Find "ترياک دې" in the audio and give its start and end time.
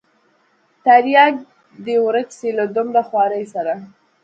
0.83-1.95